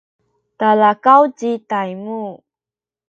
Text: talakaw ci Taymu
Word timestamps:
talakaw 0.57 1.23
ci 1.37 1.51
Taymu 1.69 2.21